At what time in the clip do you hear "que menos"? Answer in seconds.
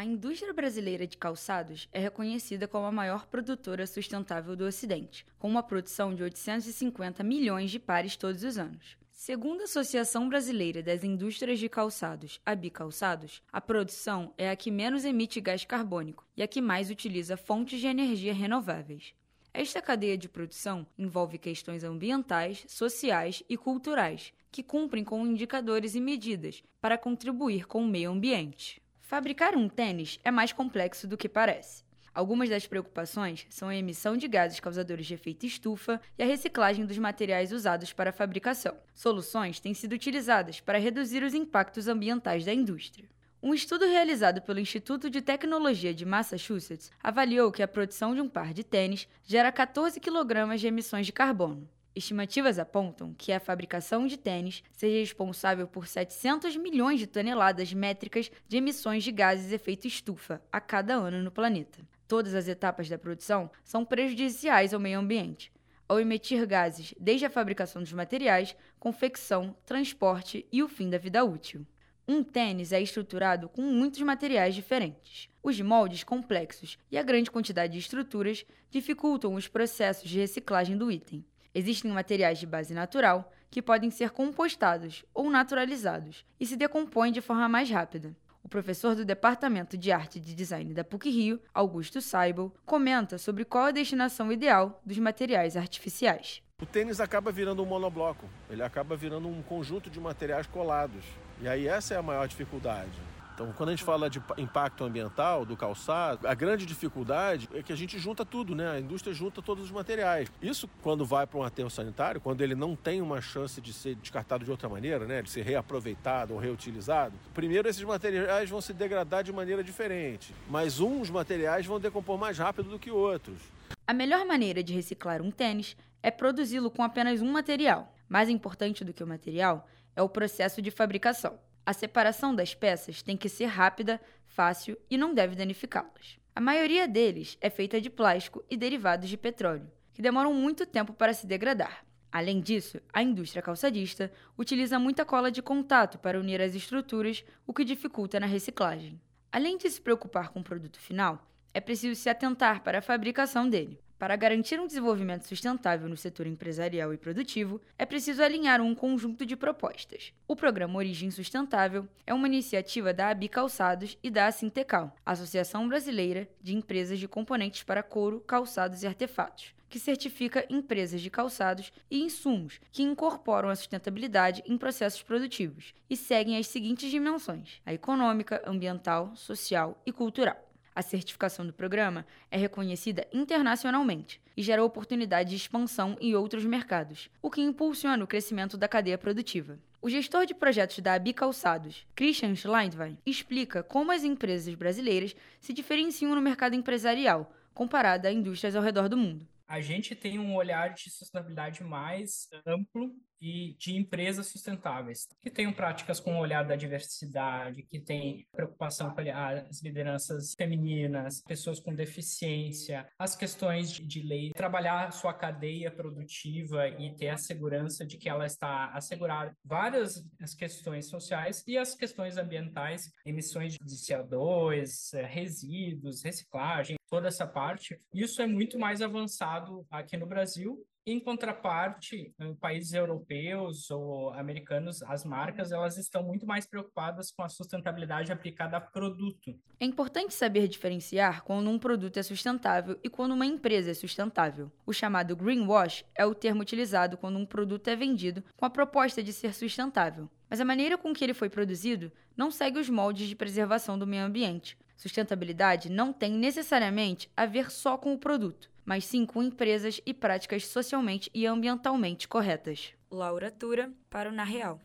14.56-15.04